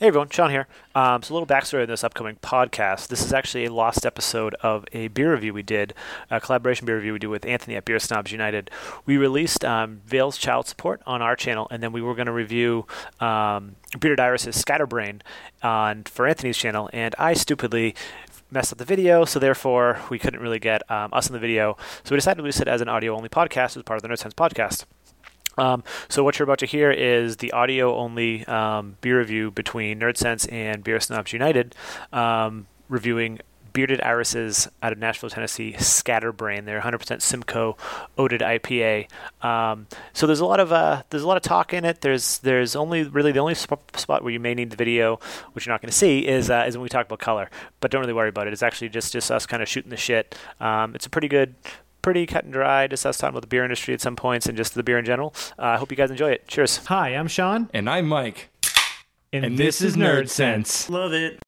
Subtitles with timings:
[0.00, 0.68] Hey everyone, Sean here.
[0.94, 3.08] Um, so a little backstory on this upcoming podcast.
[3.08, 5.92] This is actually a lost episode of a beer review we did,
[6.30, 8.70] a collaboration beer review we did with Anthony at Beer Snobs United.
[9.06, 12.32] We released um, Veil's Child Support on our channel, and then we were going to
[12.32, 12.86] review
[13.18, 15.20] um, Bearded Iris's Scatterbrain
[15.64, 17.96] on for Anthony's channel, and I stupidly
[18.52, 21.76] messed up the video, so therefore we couldn't really get um, us in the video.
[22.04, 24.18] So we decided to release it as an audio-only podcast as part of the Nerd
[24.18, 24.84] Sense podcast.
[25.58, 30.50] Um, so what you're about to hear is the audio-only um, beer review between NerdSense
[30.52, 31.74] and Beer Snobs United,
[32.12, 33.40] um, reviewing
[33.72, 36.64] Bearded Irises out of Nashville, Tennessee, Scatterbrain.
[36.64, 37.76] They're 100% Simcoe
[38.16, 39.08] oated IPA.
[39.44, 42.00] Um, so there's a lot of uh, there's a lot of talk in it.
[42.00, 45.20] There's there's only really the only sp- spot where you may need the video,
[45.52, 47.50] which you're not going to see, is uh, is when we talk about color.
[47.80, 48.52] But don't really worry about it.
[48.52, 50.36] It's actually just just us kind of shooting the shit.
[50.60, 51.54] Um, it's a pretty good
[52.08, 52.86] pretty cut and dry.
[52.86, 55.04] Just us talking about the beer industry at some points and just the beer in
[55.04, 55.34] general.
[55.58, 56.48] Uh, I hope you guys enjoy it.
[56.48, 56.78] Cheers.
[56.86, 58.48] Hi, I'm Sean, And I'm Mike.
[59.30, 60.88] and, And this is Nerd Sense.
[60.88, 61.38] Love it.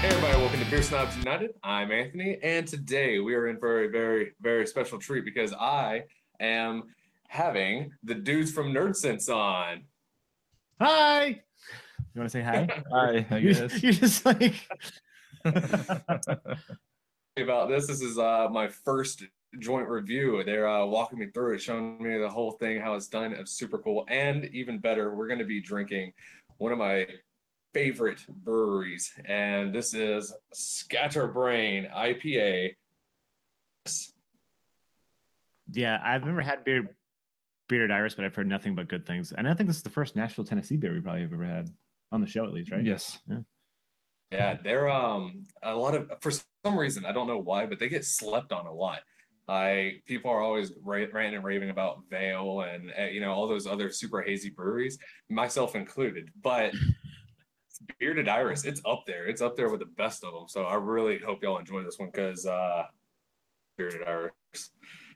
[0.00, 1.50] Hey everybody, welcome to Beer Snobs United.
[1.64, 6.02] I'm Anthony, and today we are in for a very, very special treat because I
[6.38, 6.84] am
[7.42, 9.84] having the dudes from Nerd Sense on.
[10.78, 11.40] Hi.
[12.14, 12.68] You want to say hi?
[12.92, 13.82] Hi, I You- guess.
[13.82, 14.54] You're just like,
[17.38, 19.24] About this, this is uh, my first
[19.60, 20.42] joint review.
[20.44, 23.32] They're uh, walking me through it, showing me the whole thing, how it's done.
[23.32, 26.12] It's super cool, and even better, we're going to be drinking
[26.58, 27.06] one of my
[27.72, 32.74] favorite breweries, and this is Scatterbrain IPA.
[35.72, 36.88] yeah, I've never had beard,
[37.72, 39.32] bearded iris, but I've heard nothing but good things.
[39.32, 41.70] And I think this is the first Nashville, Tennessee beer we probably have ever had
[42.12, 42.84] on the show, at least, right?
[42.84, 43.18] Yes.
[44.30, 47.88] Yeah, they're um a lot of for some reason I don't know why, but they
[47.88, 49.00] get slept on a lot.
[49.48, 53.66] I people are always ranting and raving about Veil and uh, you know all those
[53.66, 54.98] other super hazy breweries,
[55.30, 56.30] myself included.
[56.42, 56.72] But
[57.98, 59.26] Bearded Iris, it's up there.
[59.26, 60.44] It's up there with the best of them.
[60.46, 62.84] So I really hope y'all enjoy this one because uh,
[63.78, 64.70] Bearded Iris.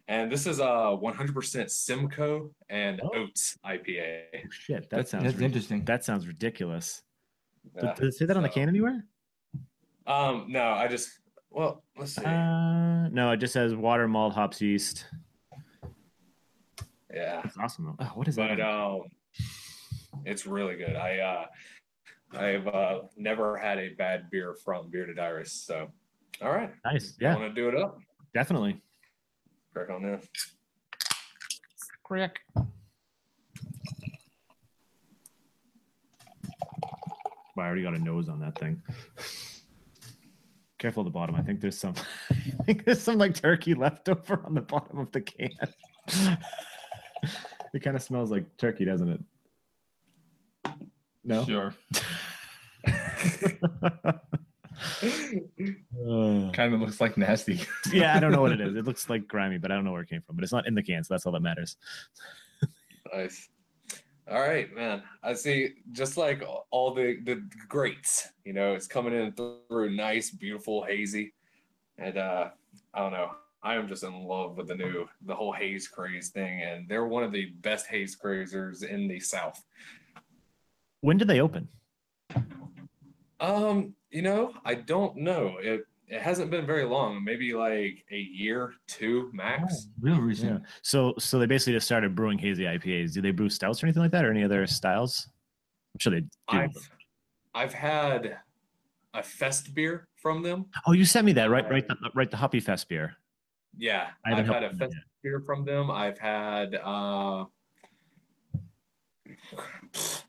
[0.09, 3.11] And this is a 100% Simcoe and Oh.
[3.15, 4.23] Oats IPA.
[4.35, 5.85] Oh, shit, that That's, sounds that's ri- interesting.
[5.85, 7.03] That sounds ridiculous.
[7.75, 9.05] Yeah, Does it say that on the can anywhere?
[10.07, 11.11] Um, no, I just
[11.51, 12.25] well, let's see.
[12.25, 15.07] Uh, no, it just says water, malt, hops, yeast.
[17.13, 17.41] yeah.
[17.43, 17.97] That's awesome though.
[18.05, 18.57] Oh, what is that?
[18.59, 19.03] but um
[20.25, 21.45] it's really good i uh
[22.39, 25.89] i've uh never had a bad beer from bearded iris so
[26.41, 27.15] all right nice.
[27.21, 27.35] yeah.
[27.35, 27.99] Yeah, want to do it up
[28.33, 28.81] definitely.
[29.77, 30.21] Crack on there
[32.03, 32.39] Correct.
[37.57, 38.81] Wow, I already got a nose on that thing.
[40.79, 41.35] Careful at the bottom.
[41.35, 41.95] I think there's some.
[42.31, 45.51] I think there's some like turkey left over on the bottom of the can.
[47.75, 49.21] it kind of smells like turkey, doesn't it?
[51.25, 51.45] No.
[51.45, 51.75] Sure.
[56.53, 57.61] Kind of looks like nasty.
[57.93, 58.77] yeah, I don't know what it is.
[58.77, 60.37] It looks like grimy, but I don't know where it came from.
[60.37, 61.77] But it's not in the can, so that's all that matters.
[63.15, 63.49] nice
[64.29, 66.43] all right man i see just like
[66.73, 71.33] all the the greats you know it's coming in through nice beautiful hazy
[71.99, 72.49] and uh
[72.93, 73.31] i don't know
[73.63, 77.07] i am just in love with the new the whole haze craze thing and they're
[77.07, 79.63] one of the best haze crazers in the south
[81.03, 81.69] When did they open?
[83.39, 85.57] Um, you know, I don't know.
[85.61, 89.89] It it hasn't been very long, maybe like a year, two max.
[90.01, 90.59] real Yeah.
[90.83, 93.13] So, so they basically just started brewing hazy IPAs.
[93.13, 95.29] Do they brew stouts or anything like that, or any other styles?
[95.95, 96.29] I'm sure they do.
[96.49, 96.91] I've
[97.55, 98.39] I've had
[99.15, 100.67] a fest beer from them.
[100.87, 102.31] Oh, you sent me that right, right, the, right.
[102.31, 103.17] The Hoppy Fest beer.
[103.77, 105.91] Yeah, I haven't I've had a helped them fest beer from them.
[105.91, 107.47] I've had uh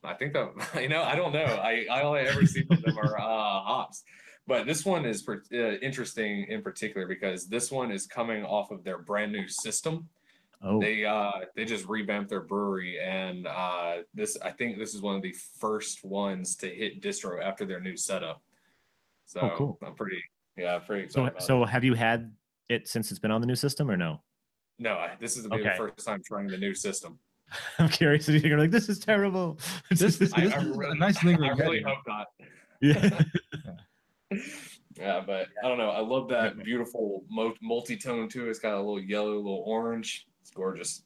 [0.08, 1.46] I think that you know, I don't know.
[1.46, 4.04] I, I all I ever see from them are uh hops.
[4.48, 8.72] But this one is per- uh, interesting in particular because this one is coming off
[8.72, 10.08] of their brand new system.
[10.62, 15.04] Oh, they uh they just revamped their brewery and uh this i think this is
[15.04, 18.42] one of the first ones to hit distro after their new setup
[19.28, 19.80] so Oh, cool.
[19.86, 20.24] i'm pretty
[20.58, 21.70] yeah pretty so excited about so it.
[21.70, 22.34] have you had
[22.70, 24.24] it since it's been on the new system, or no?
[24.80, 25.76] no I, this is the Okay.
[25.78, 27.20] first time trying the new system
[27.80, 29.58] I'm curious if you're gonna be like, this is terrible.
[29.90, 31.42] This, this I- is I a really- nice thing.
[31.42, 32.28] i we're really hope not
[32.82, 33.22] yeah.
[34.98, 37.24] yeah but i don't know i love that beautiful
[37.62, 41.02] multi-tone too it's got a little yellow a little orange it's gorgeous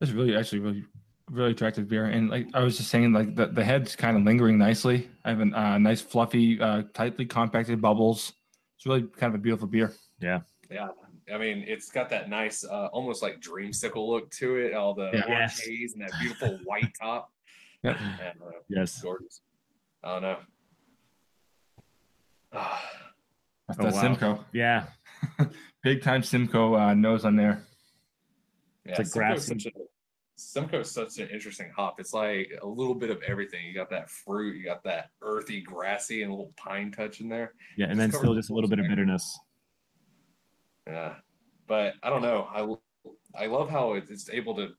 [0.00, 0.84] That's really actually really
[1.30, 4.22] really attractive beer, and like I was just saying, like the, the head's kind of
[4.24, 5.08] lingering nicely.
[5.24, 8.32] I have a uh, nice, fluffy, uh, tightly compacted bubbles.
[8.76, 9.92] It's really kind of a beautiful beer.
[10.20, 10.40] Yeah.
[10.70, 10.88] Yeah.
[11.32, 14.74] I mean, it's got that nice, uh, almost like dreamsicle look to it.
[14.74, 15.24] All the Yeah.
[15.28, 15.60] Yes.
[15.60, 17.30] haze and that beautiful white top.
[17.84, 17.96] Yep.
[18.00, 19.02] And, uh, Yes.
[19.02, 19.40] gorgeous.
[20.04, 20.38] I don't know.
[22.52, 24.02] That's, Oh, that's wow.
[24.02, 24.86] Simcoe, Yeah.
[25.82, 27.64] big time Simcoe uh, nose on there.
[28.84, 29.46] yeah, like Simcoe's grassy.
[29.58, 29.70] such a
[30.36, 31.98] Simcoe's such an interesting hop.
[32.00, 33.64] It's like a little bit of everything.
[33.66, 37.28] You got that fruit, you got that earthy, grassy, and a little pine touch in
[37.28, 37.54] there.
[37.76, 37.84] Yeah.
[37.86, 39.38] And It's then still just a little bit of full bitterness.
[40.86, 41.14] Yeah,
[41.66, 42.48] but I don't know.
[42.52, 44.70] I I love how it's able to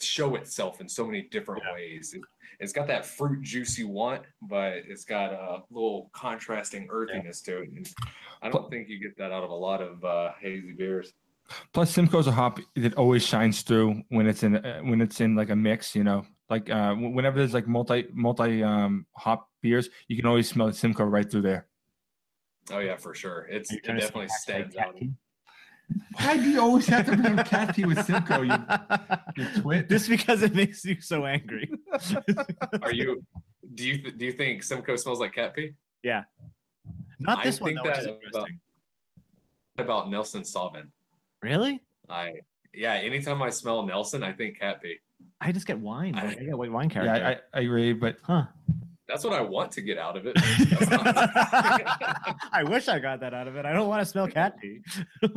[0.00, 1.74] show itself in so many different Yeah.
[1.74, 2.14] ways.
[2.14, 2.22] It,
[2.60, 7.62] it's got that fruit juice you want, but it's got a little contrasting earthiness to
[7.62, 7.70] it.
[7.70, 7.88] And
[8.40, 11.12] I don't think you get that out of a lot of uh, hazy beers.
[11.72, 15.34] Plus, Simcoe's a hop that always shines through when it's in uh, when it's in
[15.34, 15.94] like a mix.
[15.94, 20.48] You know, like uh, whenever there's like multi multi um, hop beers, you can always
[20.48, 21.66] smell Simcoe right through there.
[22.70, 23.46] Oh yeah, for sure.
[23.50, 25.00] It's it trying to say definitely hashtag stands out.
[26.14, 28.42] Why do you always have to bring up cat tea with Simcoe?
[28.42, 28.54] You,
[29.36, 29.90] you twit.
[29.90, 31.70] Just because it makes you so angry.
[32.82, 33.22] Are you?
[33.74, 35.72] Do you do you think Simcoe smells like cat pee?
[36.02, 36.24] Yeah.
[37.18, 38.60] Not I this one, think though, which is that about- interesting.
[39.78, 40.88] About Nelson Sauvin?
[41.42, 41.80] Really?
[42.08, 42.34] I
[42.74, 42.92] yeah.
[42.94, 44.96] Anytime I smell Nelson, I think cat pee.
[45.40, 46.14] I just get wine.
[46.14, 47.14] I- I get white wine character.
[47.20, 48.44] yeah, I, I agree, but huh.
[49.12, 50.32] That's what I want to get out of it.
[52.50, 53.66] I wish I got that out of it.
[53.66, 54.80] I don't want to smell cat pee.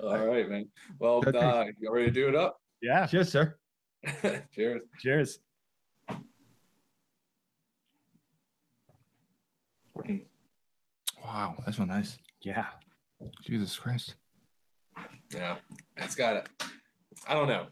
[0.00, 0.66] All right, man.
[0.98, 1.36] Well, Okay.
[1.36, 2.58] uh, you ready to do it up?
[2.80, 3.04] Yeah.
[3.06, 3.56] cheers, sir.
[4.54, 4.80] Cheers.
[5.00, 5.38] Cheers.
[11.24, 12.16] Wow, that's real nice.
[12.40, 12.66] Yeah.
[13.42, 14.14] Jesus Christ.
[15.34, 15.56] Yeah,
[15.96, 16.36] it's got.
[16.36, 16.48] it.
[17.28, 17.66] I don't know.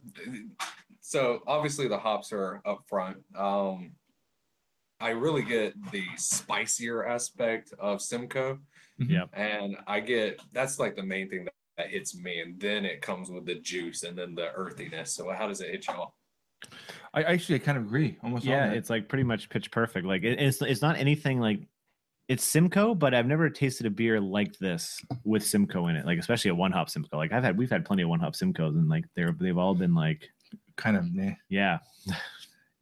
[1.00, 3.18] So obviously the hops are up front.
[3.36, 3.92] Um,
[5.04, 8.58] I really get the spicier aspect of Simcoe,
[8.98, 9.12] mm-hmm.
[9.12, 9.28] Yep.
[9.34, 13.02] and I get that's like the main thing that, that hits me, and then it
[13.02, 15.12] comes with the juice and then the earthiness.
[15.12, 16.14] So how does it hit y'all?
[17.12, 18.16] I actually I kind of agree.
[18.22, 18.46] Almost.
[18.46, 18.78] Yeah, all that.
[18.78, 20.06] it's like pretty much pitch perfect.
[20.06, 21.60] Like it, it's it's not anything like
[22.28, 26.06] it's Simcoe, but I've never tasted a beer like this with Simcoe in it.
[26.06, 27.18] Like especially a one hop Simcoe.
[27.18, 29.74] Like I've had we've had plenty of one hop Simcoes, and like they're they've all
[29.74, 30.30] been like
[30.76, 31.12] kind of.
[31.12, 31.32] Nah.
[31.50, 31.80] yeah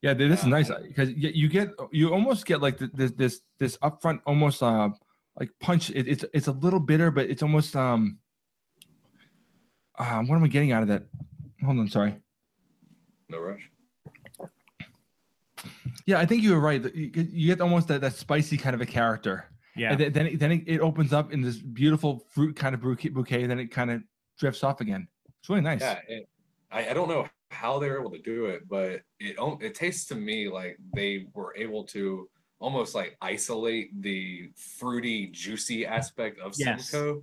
[0.02, 3.78] Yeah, this is nice because you you get you almost get like this this this
[3.78, 4.90] upfront almost uh
[5.38, 5.90] like punch.
[5.90, 8.18] It, it's it's a little bitter, but it's almost um.
[9.96, 11.04] Uh, what am I getting out of that?
[11.64, 12.16] Hold on, sorry.
[13.28, 13.70] No rush.
[16.06, 16.82] Yeah, I think you were right.
[16.94, 17.08] You
[17.46, 19.44] get, almost that, that spicy kind of a character,
[19.76, 22.74] yeah and then then it, then it, it opens up in this beautiful fruit kind
[22.74, 24.02] of bouquet, bouquet, and then it kind of
[24.36, 25.06] drifts off again.
[25.38, 25.80] It's really nice.
[25.80, 26.28] Yeah, it,
[26.72, 29.74] I, I don't know how they were able to do it, but it al- it
[29.74, 32.28] tastes to me like they were able to
[32.58, 36.88] almost like isolate the fruity, juicy aspect of Yes.
[36.88, 37.22] Simcoe.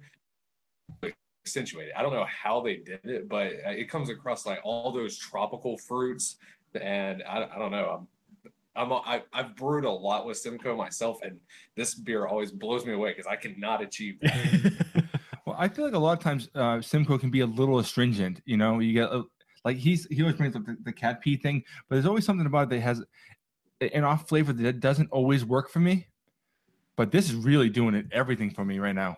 [1.45, 1.93] Accentuate it.
[1.97, 5.17] I don't know how they did it, but uh, it comes across like all those
[5.17, 6.37] tropical fruits,
[6.79, 7.89] and I, I don't know.
[8.01, 8.07] I'm
[8.75, 11.39] I'm a- I, I've brewed a lot with Simcoe myself, and
[11.75, 14.73] this beer always blows me away because I cannot achieve that.
[15.45, 18.39] Well, I feel like a lot of times uh, Simcoe can be a little astringent.
[18.45, 19.23] You know, you get uh,
[19.65, 22.45] like he's he always brings up the, the cat pee thing, but there's always something
[22.45, 23.03] about it that has
[23.81, 26.07] an off flavor that doesn't always work for me.
[26.95, 29.17] But this is really doing it everything for me right now.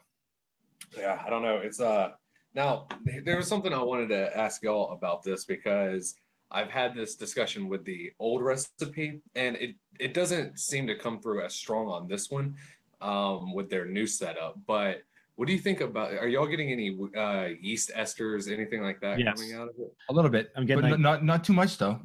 [0.98, 1.58] Yeah, I don't know.
[1.58, 2.12] It's uh
[2.54, 6.16] now th- there was something I wanted to ask y'all about this because
[6.52, 11.22] I've had this discussion with the old recipe and it it doesn't seem to come
[11.22, 12.56] through as strong on this one
[13.02, 14.60] um with their new setup.
[14.68, 15.02] But
[15.42, 19.18] what do you think about are y'all getting any uh yeast esters, anything like that
[19.18, 19.34] Yes.
[19.42, 19.92] coming out of it?
[20.12, 22.00] A little bit, I'm getting but like- not not too much though.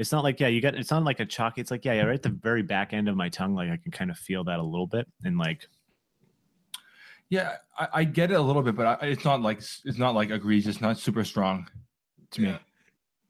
[0.00, 2.02] it's not like yeah you got it's not like a chalk it's like yeah, yeah
[2.06, 4.42] right at the very back end of my tongue like i can kind of feel
[4.42, 5.60] that a little bit and like
[7.28, 10.14] Yeah, I, I get it a little bit, but I, it's not like it's not
[10.16, 11.68] like egregious, not super strong
[12.32, 12.48] to me.
[12.48, 12.58] Yeah.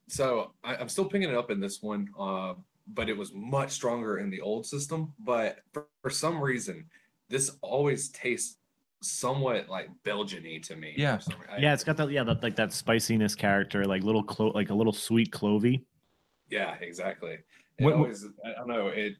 [0.08, 2.54] So I, I'm still picking it up in this one, uh,
[2.98, 5.12] but it was much stronger in the old system.
[5.18, 6.86] But for, for some reason,
[7.28, 8.56] this always tastes
[9.02, 10.94] somewhat like Belgian-y to me.
[10.96, 11.18] Yeah.
[11.50, 14.70] I- yeah it's got that yeah that like that spiciness character like little clo like
[14.70, 15.82] a little sweet clovey
[16.50, 17.34] yeah, exactly.
[17.78, 18.88] It What- what- always, I don't know.
[18.88, 19.14] It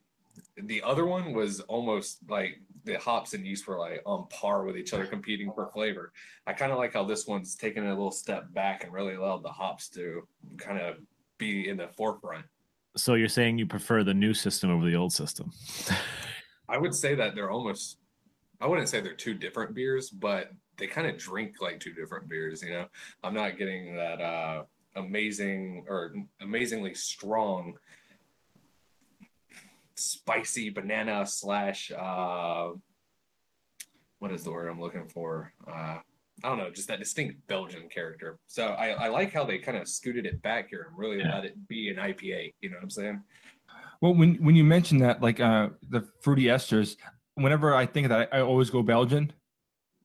[0.64, 4.76] the other one was almost like the hops and yeast were like on par with
[4.76, 6.12] each other, competing for flavor.
[6.46, 9.42] I kind of like how this one's taken a little step back and really allowed
[9.44, 10.96] the hops to kind of
[11.38, 12.44] be in the forefront.
[12.96, 15.52] so you're saying you prefer the new system over the old system
[16.68, 17.98] I would say that they're almost
[18.60, 22.28] I wouldn't say they're two different beers, but they kind of drink like two different
[22.28, 22.86] beers, you know.
[23.24, 24.64] I'm not getting that uh
[24.96, 27.74] amazing or amazingly strong
[29.96, 32.70] spicy banana slash uh
[34.18, 35.52] what is the word I'm looking for?
[35.66, 35.98] Uh
[36.42, 38.38] I don't know, just that distinct Belgian character.
[38.46, 41.34] So I, I like how they kind of scooted it back here and really Yeah.
[41.34, 42.54] let it be an IPA.
[42.62, 43.22] You know what I'm saying?
[44.00, 46.96] Well, when when you mention that, like uh, the fruity esters,
[47.42, 49.32] whenever I think of that, I, I always go Belgian,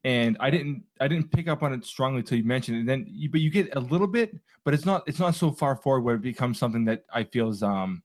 [0.04, 2.80] and I didn't I didn't pick up on it strongly until you mentioned it.
[2.82, 5.52] And then, you, but you get a little bit, but it's not it's not so
[5.52, 8.04] far forward where it becomes something that I feel is um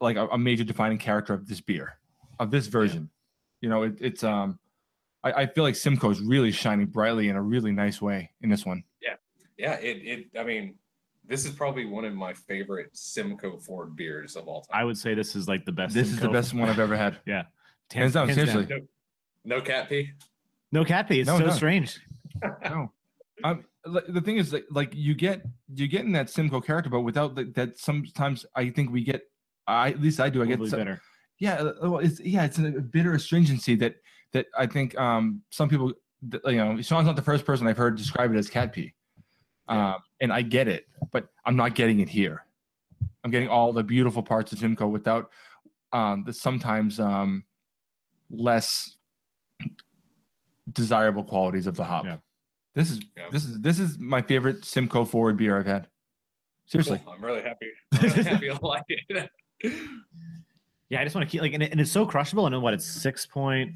[0.00, 1.98] like a, a major defining character of this beer,
[2.38, 3.10] of this version.
[3.60, 4.58] You know, it, it's um,
[5.24, 8.50] I, I feel like Simcoe is really shining brightly in a really nice way in
[8.50, 8.84] this one.
[9.02, 9.14] Yeah,
[9.56, 9.74] yeah.
[9.74, 10.74] it it I mean,
[11.26, 14.80] this is probably one of my favorite Simcoe Ford beers of all time.
[14.80, 15.94] I would say this is like the best.
[15.94, 17.18] This is the best one I've ever had.
[17.26, 17.44] Yeah.
[17.92, 18.66] Hands down, seriously.
[19.44, 20.10] No cat pee.
[20.72, 21.20] No cat pee.
[21.20, 21.52] It's No, so no.
[21.52, 22.00] strange.
[22.64, 22.92] no.
[23.42, 25.42] Um, like, the thing is, like, like you get
[25.74, 29.22] you get in that Simcoe character, but without the, that, sometimes I think we get.
[29.66, 30.42] I at least I do.
[30.42, 31.00] I get some, better.
[31.38, 31.54] yeah.
[31.54, 32.44] uh, well, It's yeah.
[32.44, 33.96] It's a bitter astringency that
[34.32, 35.92] that I think um some people
[36.30, 38.94] th- you know Sean's not the first person I've heard describe it as cat pee,
[39.68, 39.94] Yeah.
[39.94, 42.44] um, and I get it, but I'm not getting it here.
[43.22, 45.30] I'm getting all the beautiful parts of Simcoe without
[45.92, 47.44] um the sometimes um
[48.38, 48.96] less
[50.72, 52.04] desirable qualities of the hop.
[52.04, 52.16] Yeah.
[52.74, 53.28] This is Yeah.
[53.30, 55.88] this is this is my favorite Simcoe forward beer I've had.
[56.66, 57.00] Seriously.
[57.04, 57.14] Cool.
[57.14, 57.66] I'm really happy.
[57.92, 59.30] I'm really happy I like it.
[60.90, 62.44] Yeah, I just want to keep like, and, it, and it's so crushable.
[62.44, 63.72] I know what it's six point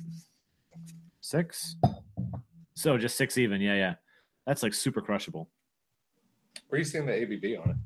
[1.20, 1.74] six.
[2.74, 3.60] So just six even.
[3.60, 3.94] Yeah, yeah.
[4.46, 5.48] That's like super crushable.
[6.68, 7.76] Where are you seeing the ABV on it?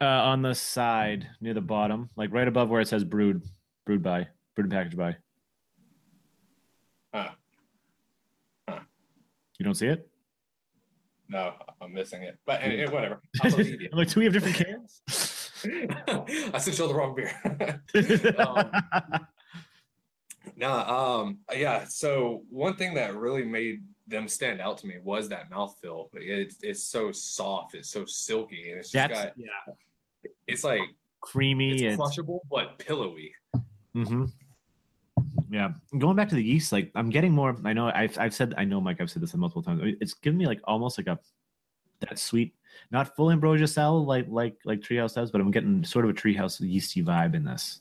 [0.00, 3.42] Uh, on the side near the bottom, like right above where it says brewed,
[3.84, 5.16] brewed by, brewed and packaged by.
[7.16, 8.78] Huh.
[9.58, 10.08] You don't see it?
[11.28, 12.38] No, I'm missing it.
[12.44, 13.20] But eh, whatever.
[13.42, 13.88] I'll believe.
[13.92, 15.02] I'm like, do we have different cans?
[16.54, 17.32] I sent you the wrong beer.
[18.38, 18.70] um,
[20.56, 21.84] nah, um, yeah.
[21.88, 26.08] So one thing that really made them stand out to me was that mouthfeel.
[26.14, 29.74] It's it's so soft, it's so silky, and it's just That's got yeah,
[30.46, 30.82] it's like
[31.20, 31.72] creamy.
[31.72, 33.32] it's It's, crushable but pillowy.
[33.94, 34.26] hmm
[35.50, 37.56] Yeah, going back to the yeast, like I'm getting more.
[37.64, 39.00] I know I've I've said I know Mike.
[39.00, 39.80] I've said this multiple times.
[40.00, 41.18] It's giving me like almost like a
[42.00, 42.54] that sweet,
[42.90, 46.14] not full ambrosia cell like like like Treehouse does, but I'm getting sort of a
[46.14, 47.80] Treehouse yeasty vibe in this.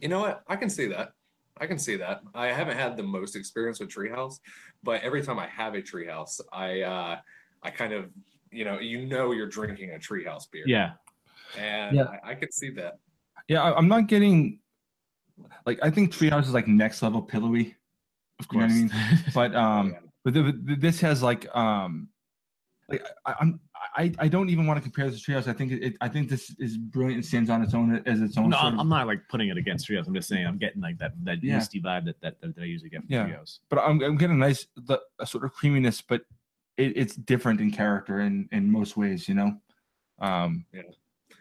[0.00, 0.42] You know what?
[0.48, 1.12] I can see that.
[1.58, 2.22] I can see that.
[2.34, 4.40] I haven't had the most experience with Treehouse,
[4.82, 7.18] but every time I have a Treehouse, I uh
[7.62, 8.10] I kind of
[8.50, 10.64] you know you know you're drinking a Treehouse beer.
[10.66, 10.92] Yeah,
[11.56, 12.06] and Yeah.
[12.24, 12.94] I, I can see that.
[13.48, 14.60] Yeah, I, I'm not getting
[15.66, 17.76] like I think Treehouse is like next level pillowy.
[18.40, 18.72] of You know course.
[18.72, 18.90] I mean?
[19.34, 19.98] But um Yeah.
[20.24, 22.08] but, the, but this has like um
[22.88, 23.60] like I, I'm
[23.96, 25.46] I, I don't even want to compare this to Treehouse.
[25.46, 28.22] I think it, it I think this is brilliant and stands on its own as
[28.22, 28.48] its own.
[28.48, 30.06] no, I'm, of- not like putting it against Treehouse.
[30.06, 31.56] I'm just saying I'm getting like that that Yeah.
[31.56, 33.26] yeasty vibe that that, that, I usually get from Yeah.
[33.26, 33.58] Treehouse.
[33.68, 36.22] but I'm, I'm getting a nice the, a sort of creaminess, but
[36.78, 39.58] it, it's different in character in in most ways, you know.
[40.18, 40.82] Um, Yeah.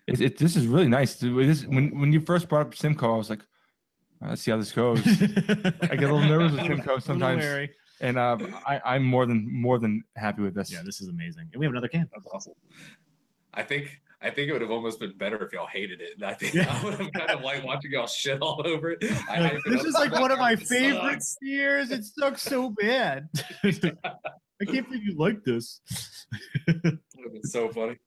[0.08, 1.16] It, it, this is really nice.
[1.16, 3.42] This, when when you first brought up Simcoe, I was like,
[4.24, 5.00] "Uh, let's see how this goes.
[5.08, 7.70] I get a little nervous with Simcoe sometimes,
[8.02, 10.72] and uh, I, I'm more than more than happy with this.
[10.72, 11.50] Yeah, this is amazing.
[11.54, 12.10] And we have another can.
[12.14, 12.54] That's awesome.
[13.54, 16.16] I think I think it would have almost been better if y'all hated it.
[16.16, 16.66] And I think Yeah.
[16.70, 19.00] I would have kind of liked watching y'all shit all over it.
[19.04, 21.38] I hyped this is like one of my favorite sucks.
[21.42, 21.92] beers.
[21.92, 23.30] It sucks so bad.
[23.64, 25.82] I can't believe you like this.
[26.68, 27.98] It would have been so funny.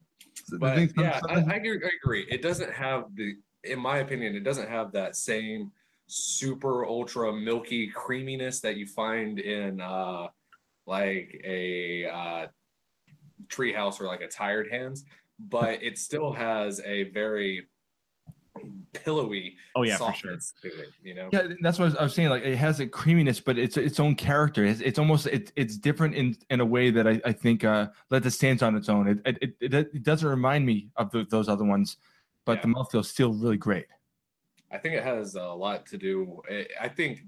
[0.53, 2.27] But yeah, I, I agree.
[2.31, 3.35] It doesn't have the,
[3.65, 5.73] in my opinion, it doesn't have that same
[6.07, 10.29] super ultra milky creaminess that you find in uh
[10.87, 12.47] like a uh
[13.49, 15.05] treehouse or like a tired hands,
[15.39, 17.67] but it still has a very
[18.93, 20.37] pillowy Oh yeah, for sure.
[20.63, 21.29] to it, you know?
[21.33, 22.31] Yeah, that's what I was, saying.
[22.31, 24.65] Like it has a creaminess, but it's its own character.
[24.65, 27.89] It's, it's almost it's it's different in in a way that I, I think uh
[28.11, 29.07] that it stands on its own.
[29.09, 31.97] It it, it, it, doesn't remind me of the, those other ones,
[32.45, 32.63] but Yeah.
[32.63, 33.87] the mouthfeel's still really great.
[34.71, 36.43] I think it has a lot to do.
[36.51, 37.25] I- I think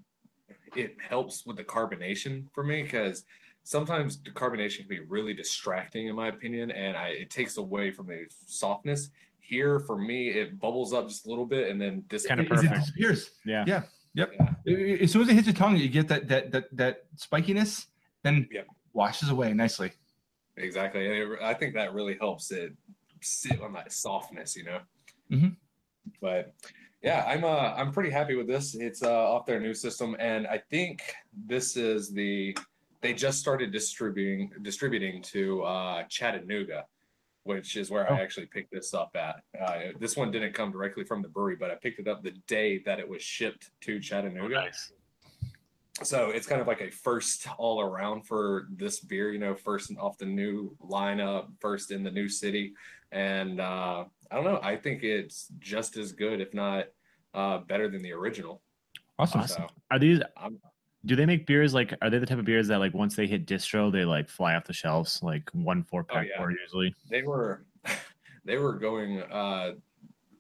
[0.77, 3.25] it helps with the carbonation for me because
[3.63, 7.91] sometimes the carbonation can be really distracting, in my opinion, and I, it takes away
[7.91, 9.11] from the softness.
[9.49, 12.65] Here, for me, it bubbles up just a little bit and then this Kinda disappears.
[12.65, 13.31] It- It disappears.
[13.47, 13.65] Yeah.
[13.67, 13.83] Yeah.
[14.15, 14.31] Yep.
[14.39, 14.45] Yeah.
[14.67, 17.17] I- I- As soon as it hits your tongue, you get that that that that
[17.17, 17.87] spikiness,
[18.23, 18.67] then Yep.
[18.93, 19.93] washes away nicely.
[20.59, 21.07] Exactly.
[21.07, 22.75] It- I think that really helps it
[23.23, 24.81] sit on that softness, you know.
[25.31, 25.57] Mhm.
[26.21, 26.53] But
[27.03, 28.75] yeah, I'm uh I'm pretty happy with this.
[28.75, 31.01] It's uh off their new system, and I think
[31.33, 32.55] this is the
[33.01, 36.85] they just started distributing distributing to uh, Chattanooga,
[37.49, 38.15] which is where Oh.
[38.15, 39.43] I actually picked this up at.
[39.59, 42.33] Uh, this one didn't come directly from the brewery, but I picked it up the
[42.47, 44.71] day that it was shipped to Chattanooga.
[46.03, 49.91] So it's kind of like a first all around for this beer, you know, first
[49.99, 52.75] off the new lineup, first in the new city.
[53.13, 56.85] And uh, I don't know, I think it's just as good, if not
[57.33, 58.61] uh, better than the original.
[59.19, 59.41] Awesome.
[59.41, 59.63] Awesome.
[59.69, 60.21] So Are these?
[60.37, 60.59] I'm,
[61.07, 61.95] Do they make beers like?
[62.03, 64.55] Are they the type of beers that like once they hit distro, they like fly
[64.55, 66.39] off the shelves, like one four pack yeah.
[66.39, 66.95] pour usually?
[67.09, 67.65] they were
[68.45, 69.73] they were going uh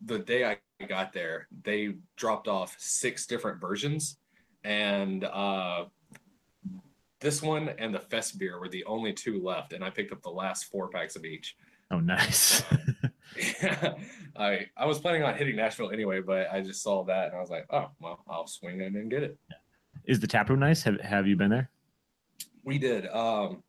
[0.04, 4.18] the day I got there, they dropped off six different versions
[4.64, 5.84] and uh
[7.20, 10.22] this one and the fest beer were the only two left and I picked up
[10.22, 11.56] the last four packs of each.
[11.90, 12.62] Oh, nice.
[14.36, 17.40] I I was planning on hitting Nashville anyway, but I just saw that and I
[17.40, 19.38] was like, oh well, I'll swing in and get it.
[20.08, 20.82] Is the tap room nice?
[20.82, 21.70] Have Have you been there?
[22.64, 23.06] We did.
[23.08, 23.62] Um,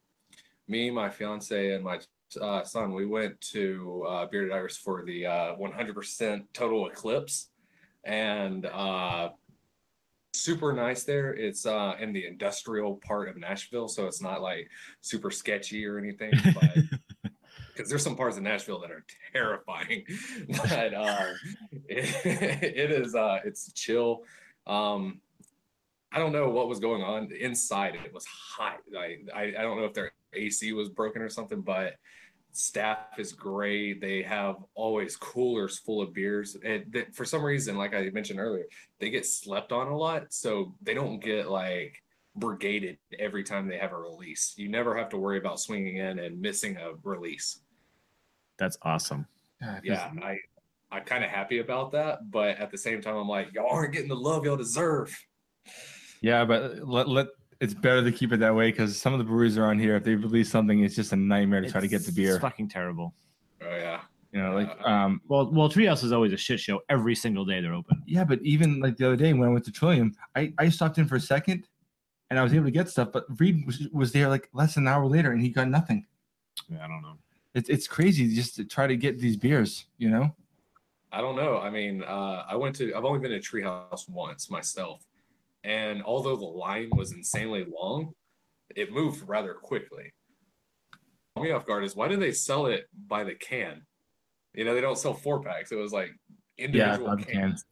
[0.70, 2.00] me, my fiance, and my
[2.42, 2.94] uh, son.
[2.94, 7.50] We went to uh, Bearded Iris for the uh, 100% Total Eclipse,
[8.06, 9.30] and uh,
[10.34, 11.34] super nice there.
[11.34, 14.70] It's uh, in the industrial part of Nashville, so it's not like
[15.02, 16.32] super sketchy or anything.
[16.54, 17.32] But
[17.74, 20.06] because there's some parts of Nashville that are terrifying,
[20.48, 21.34] but uh,
[21.88, 22.16] it,
[22.76, 23.14] it is.
[23.14, 24.24] Uh, it's chill.
[24.68, 25.20] Um,
[26.12, 27.96] I don't know what was going on inside.
[28.04, 28.80] It was hot.
[28.98, 31.96] I, I I don't know if their AC was broken or something, but
[32.52, 34.02] staff is great.
[34.02, 36.58] They have always coolers full of beers.
[36.64, 38.66] And th- for some reason, like I mentioned earlier,
[39.00, 42.02] they get slept on a lot, so they don't get like
[42.36, 44.54] brigaded every time they have a release.
[44.58, 47.60] You never have to worry about swinging in and missing a release.
[48.58, 49.28] That's awesome.
[49.84, 50.40] Yeah, I
[50.92, 53.94] I'm kind of happy about that, but at the same time, I'm like, y'all aren't
[53.94, 55.16] getting the love y'all deserve.
[56.22, 57.28] Yeah, but let, let
[57.62, 60.04] it's better to keep it that way because some of the breweries around here, if
[60.04, 62.36] they release something, it's just a nightmare to try to get the beer.
[62.36, 63.14] It's fucking terrible.
[63.62, 64.02] Oh yeah.
[64.32, 67.46] You know, like Uh, um, Well, well, Treehouse is always a shit show every single
[67.46, 68.02] day they're open.
[68.06, 70.98] yeah, but even like the other day when I went to Trillium, I I stopped
[70.98, 71.68] in for a second,
[72.30, 74.84] and I was able to get stuff, but Reed was, was there like less than
[74.84, 76.06] an hour later, and he got nothing.
[76.70, 77.18] Yeah, I don't know.
[77.56, 79.86] It's it's crazy just to try to get these beers.
[79.98, 80.36] You know.
[81.12, 81.58] I don't know.
[81.58, 85.02] I mean, uh, I went to, I've only been to Treehouse once myself.
[85.64, 88.14] And although the line was insanely long,
[88.76, 90.14] it moved rather quickly.
[91.36, 93.82] Caught Me off guard is why do they sell it by the can?
[94.54, 95.72] You know, they don't sell four packs.
[95.72, 96.12] It was like
[96.58, 97.34] individual by the can.
[97.34, 97.66] cans.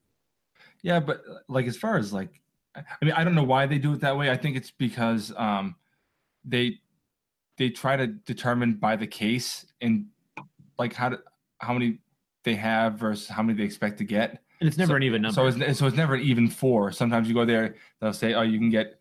[0.82, 2.42] Yeah, but like as far as like,
[2.76, 4.30] I I mean, I don't know why they do it that way.
[4.30, 5.76] I think it's because um,
[6.46, 6.80] they
[7.58, 10.06] they try to determine by the case and
[10.78, 11.20] like how to
[11.60, 12.00] how many
[12.44, 14.44] they have versus how many they expect to get.
[14.60, 15.34] And it's never So- an even number.
[15.34, 16.92] So it's so it's never an even four.
[16.92, 19.00] Sometimes you go there, they'll say, oh, you can get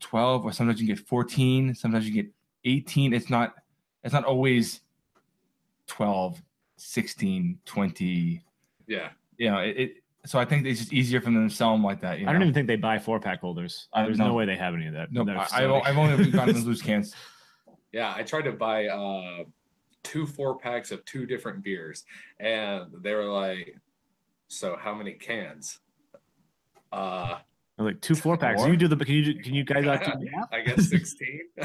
[0.00, 1.74] twelve, or sometimes you can get fourteen.
[1.74, 2.30] Sometimes you get
[2.64, 3.12] eighteen.
[3.12, 3.54] It's not
[4.04, 4.80] it's not always
[5.86, 6.40] 12,
[6.76, 8.42] 16, 20.
[8.86, 9.08] Yeah.
[9.36, 11.82] You know, it, it so I think it's just easier for them to sell them
[11.84, 12.18] like that.
[12.18, 12.44] You I don't know?
[12.46, 13.88] even think they buy four pack holders.
[13.92, 14.28] I- There's no.
[14.28, 15.12] no way they have any of that.
[15.12, 15.70] No, I, I've.
[15.84, 17.14] I've only gotten those loose cans.
[17.92, 18.12] Yeah.
[18.16, 19.44] I tried to buy uh,
[20.02, 22.04] two four packs of two different beers.
[22.38, 23.76] And they were like,
[24.50, 25.78] so how many cans?
[26.92, 27.38] Uh,
[27.78, 28.60] like two four packs.
[28.60, 28.70] Four?
[28.70, 28.96] You do the.
[28.96, 30.52] Can you do, can you guys out do math?
[30.52, 31.40] I guess 16.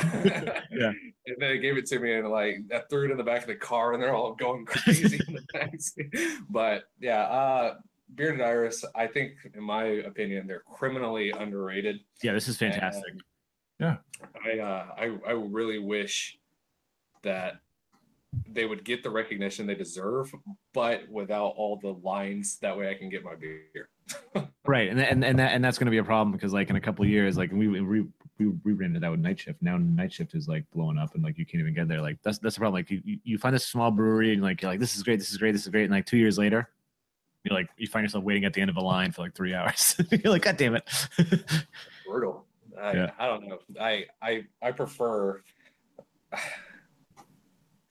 [0.71, 0.91] Yeah.
[1.28, 3.41] And then they gave it to me and like I threw it in the back
[3.41, 6.38] of the car and they're all going crazy in the backseat.
[6.50, 7.76] But yeah, uh
[8.13, 12.02] Bearded Iris, I think in my opinion, they're criminally underrated.
[12.21, 13.15] Yeah, this is fantastic.
[13.80, 13.98] And
[14.45, 16.38] I uh I, I really wish
[17.24, 17.56] that
[18.50, 20.34] they would get the recognition they deserve,
[20.74, 22.58] but without all the lines.
[22.60, 23.89] That way I can get my beer.
[24.67, 26.76] Right, and and and that and that's going to be a problem because like in
[26.76, 27.82] a couple of years, like we we
[28.39, 29.62] we, we ran into that with night shift.
[29.62, 32.02] Now night shift is like blowing up, and like you can't even get there.
[32.02, 32.74] Like that's that's the problem.
[32.80, 35.19] Like you you- you find this small brewery, and like you're like this is great,
[35.19, 36.67] this is great, this is great, and like two years later,
[37.43, 39.54] you're like you find yourself waiting at the end of a line for like three
[39.54, 39.95] hours.
[40.12, 40.89] you're like, God damn it.
[42.08, 42.43] brutal.
[42.82, 43.12] I, Yeah.
[43.19, 43.60] I don't know.
[43.80, 45.43] I I I prefer.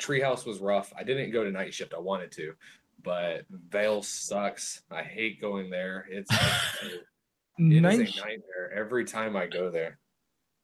[0.04, 0.92] Treehouse was rough.
[0.98, 1.94] I didn't go to night shift.
[1.94, 2.54] I wanted to,
[3.02, 4.82] but Veil sucks.
[4.90, 6.06] I hate going there.
[6.10, 6.30] It's
[6.82, 7.00] it is
[7.82, 9.98] Night, a nightmare every time I go there.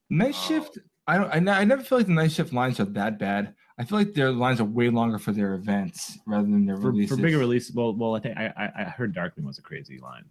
[0.09, 0.49] night Oh.
[0.49, 0.79] shift.
[1.07, 1.49] I don't.
[1.49, 3.55] I, I never feel like the night shift lines are that bad.
[3.79, 6.91] I feel like their lines are way longer for their events rather than their for,
[6.91, 7.17] releases.
[7.17, 9.99] for bigger release, well, well, I think I, I I heard Darkling was a crazy
[9.99, 10.25] line.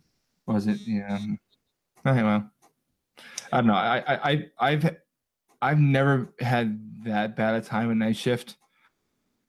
[0.45, 0.79] Was it?
[0.85, 1.17] Yeah.
[2.05, 2.49] Okay, well,
[3.51, 3.73] I don't know.
[3.73, 4.95] I, I, I, I've,
[5.61, 8.55] I've never had that bad a time at night shift,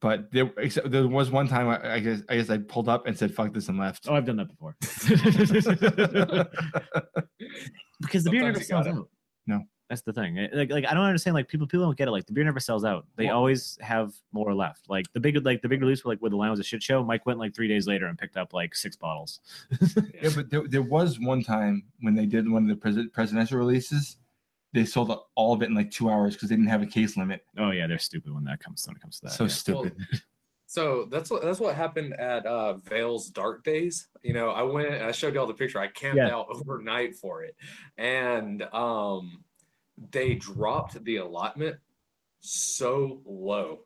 [0.00, 3.06] but there, except there was one time I, I guess, I guess I pulled up
[3.06, 4.06] and said "fuck this" and left.
[4.08, 4.76] Oh, I've done that before.
[8.00, 9.08] because the beer never sells out.
[9.46, 9.60] No.
[9.88, 10.36] That's the thing.
[10.52, 11.34] Like, like I don't understand.
[11.34, 12.12] Like people, people don't get it.
[12.12, 13.06] Like the beer never sells out.
[13.16, 14.88] They Well- always have more left.
[14.88, 17.02] Like the big, like the big release, like where the line was a shit show.
[17.02, 19.40] Mike went like three days later and picked up like six bottles.
[20.22, 23.58] Yeah, but there, there was one time when they did one of the pres- presidential
[23.58, 24.16] releases,
[24.72, 27.16] they sold all of it in like two hours because they didn't have a case
[27.16, 27.44] limit.
[27.58, 29.32] Oh yeah, they're stupid when that comes when it comes to that.
[29.32, 29.48] so yeah.
[29.48, 29.96] stupid.
[30.66, 34.06] So that's what that's what happened at uh Veil's Dark Days.
[34.22, 35.80] You know, I went and I showed y'all the picture.
[35.80, 36.28] I camped Yeah.
[36.30, 37.56] out overnight for it.
[37.98, 39.42] And um
[40.12, 41.76] they dropped the allotment
[42.38, 43.80] so low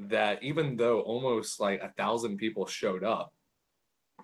[0.00, 3.32] that even though almost like a thousand people showed up,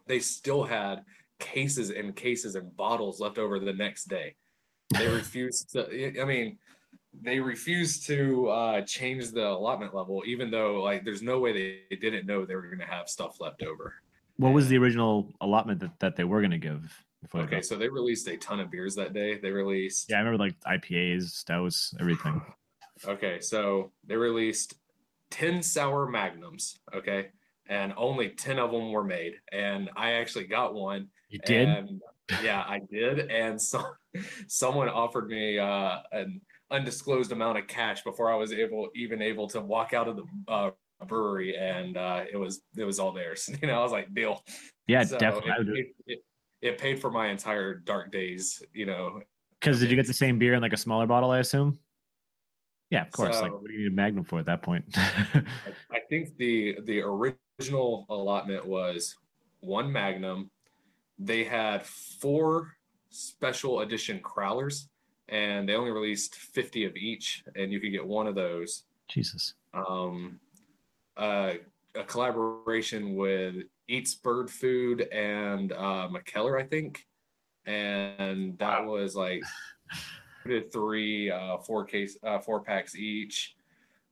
[0.07, 1.03] they still had
[1.41, 4.37] cases and cases and bottles left over the next day.
[4.99, 6.59] They refused to I mean
[7.23, 11.53] they refused to uh, change the allotment level, even though like there's no way
[11.91, 13.95] they didn't know they were going to have stuff left over.
[14.37, 17.05] what was the original allotment that, that they were gonna give?
[17.35, 19.39] Okay, so they released a ton of beers that day.
[19.39, 22.43] They released yeah, I remember like IPAs, stouts, everything.
[23.07, 24.75] okay, so they released
[25.31, 26.81] ten sour magnums.
[26.95, 27.29] Okay,
[27.69, 31.09] and only ten of them were made, and I actually got one.
[31.29, 31.69] You did?
[31.69, 32.01] And,
[32.43, 33.85] yeah, I did, and so
[34.49, 39.49] someone offered me uh, an undisclosed amount of cash before I was able even able
[39.49, 40.71] to walk out of the uh,
[41.07, 43.51] brewery, and uh, it was it was all theirs.
[43.63, 44.43] You know, I was like, deal.
[44.87, 45.81] yeah, So definitely.
[45.81, 46.25] It, it, it,
[46.63, 48.63] it paid for my entire dark days.
[48.73, 49.21] You know,
[49.61, 51.31] Because did you get the same beer in like a smaller bottle?
[51.31, 51.79] I assume.
[52.91, 53.41] Yeah, of course.
[53.41, 54.85] like, what do you need a Magnum for at that point?
[54.97, 59.17] I think the the original allotment was
[59.61, 60.51] one Magnum.
[61.19, 62.77] They had four
[63.11, 64.89] special edition crowlers,
[65.29, 68.85] and they only released fifty of each, and you could get one of those.
[69.09, 69.55] Jesus.
[69.73, 70.41] Um,
[71.17, 71.55] uh,
[71.95, 73.57] a collaboration with
[73.89, 77.07] Eats Bird Food and uh, McKellar, I think,
[77.67, 79.43] and that was like
[80.45, 83.57] two to three, uh, four case, uh, four packs each.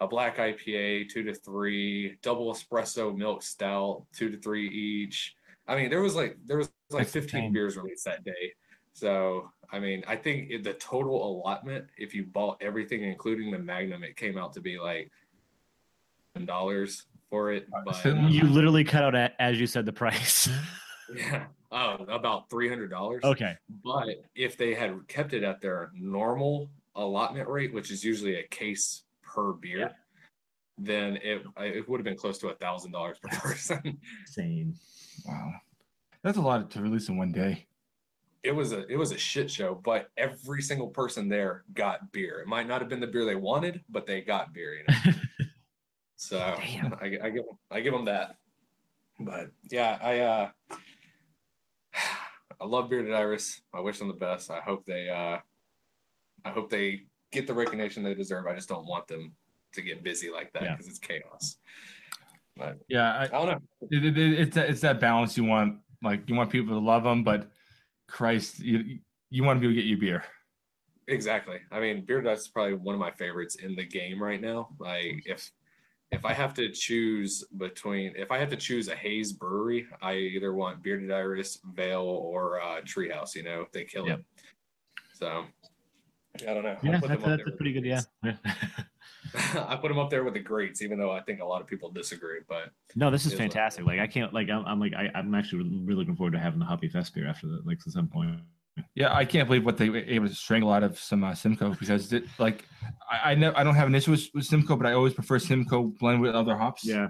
[0.01, 5.35] A black IPA, two to three, double espresso milk stout, two to three each.
[5.73, 8.53] I mean, there was like there was like That's 15 beers released that day.
[8.93, 14.05] So I mean, I think the total allotment, if you bought everything, including the Magnum,
[14.05, 15.11] it came out to be like
[16.45, 17.67] dollars for it.
[17.87, 20.51] But uh, You literally cut out a- as you said the price.
[21.17, 23.25] yeah, oh, about three hundred dollars.
[23.25, 23.57] okay.
[23.83, 28.43] But if they had kept it at their normal allotment rate, which is usually a
[28.49, 29.89] case per beer, Yeah.
[30.77, 33.99] then it it would have been close to a thousand dollars per person.
[34.27, 34.75] Insane.
[35.27, 35.53] Wow.
[36.23, 37.67] That's a lot to release in one day.
[38.43, 42.41] it was a it was a shit show, but every single person there got beer.
[42.41, 44.75] It might not have been the beer they wanted, but they got beer.
[44.77, 45.13] You know?
[46.17, 46.95] So Damn.
[47.01, 48.37] I, I give I give them that.
[49.19, 50.51] But yeah, I uh
[52.61, 53.61] I love Bearded Iris.
[53.75, 54.49] I wish them the best.
[54.51, 55.39] I hope they uh
[56.45, 58.47] I hope they get the recognition they deserve.
[58.47, 59.33] I just don't want them
[59.73, 60.73] to get busy like that Yeah.
[60.73, 61.57] because it's chaos.
[62.57, 63.61] But Yeah, I, I don't know.
[63.91, 65.79] it, it, it- it's that, it's that balance you want.
[66.03, 67.49] Like you want people to love them, but
[68.09, 68.99] Christ, you
[69.31, 70.25] you want to be able to get you beer.
[71.09, 71.59] Exactly.
[71.71, 74.71] I mean, Bearded Iris is probably one of my favorites in the game right now.
[74.79, 75.51] Like if
[76.11, 80.15] if I have to choose between if I have to choose a haze brewery, I
[80.15, 83.35] either want Bearded Iris, Veil, or uh, Treehouse.
[83.35, 84.19] You know, they kill Yep.
[84.19, 84.25] it.
[85.15, 85.45] So
[86.49, 86.77] I don't know.
[86.83, 87.85] Yeah, that's, that's a pretty good.
[87.85, 87.89] the
[88.25, 88.35] Yeah.
[89.35, 89.53] yeah.
[89.53, 89.57] greats.
[89.69, 91.67] I put them up there with the greats, even though I think a lot of
[91.67, 92.41] people disagree.
[92.49, 93.85] But no, this is Is fantastic.
[93.85, 94.33] Like I can't.
[94.33, 94.65] Like I'm.
[94.67, 97.47] I'm like I, I'm actually really looking forward to having the Hoppy Fest beer after
[97.49, 97.67] that.
[97.67, 98.41] Like at some point.
[98.95, 101.75] Yeah, I can't believe what they were able to strangle out of some uh, Simcoe
[101.75, 102.67] because it, like
[103.11, 105.39] I I, never, I don't have an issue with, with Simcoe, but I always prefer
[105.39, 106.85] Simcoe blend with other hops.
[106.85, 107.09] Yeah.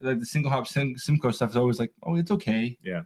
[0.00, 2.76] like the single hop Sim, Simcoe stuff is always like, oh, it's okay.
[2.82, 3.02] Yeah.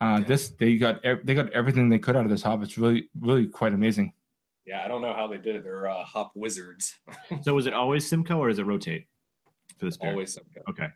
[0.00, 0.24] Uh, Yeah.
[0.26, 2.62] This they got they got everything they could out of this hop.
[2.62, 4.12] It's really really quite amazing.
[4.70, 5.64] Yeah, I don't know how they did it.
[5.64, 6.94] They're uh, hop wizards.
[7.42, 9.06] So was it always Simcoe or does it rotate
[9.78, 10.10] for this beer?
[10.10, 10.62] Always Simcoe.
[10.68, 10.86] Okay.